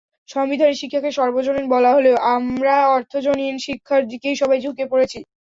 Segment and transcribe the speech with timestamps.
[0.29, 5.19] সংবিধানে শিক্ষাকে সর্বজনীন বলা হলেও আমরা অর্থজনীন শিক্ষার দিকেই সবাই ঝুঁকে পড়েছি।